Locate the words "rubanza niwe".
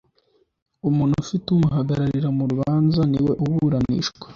2.51-3.31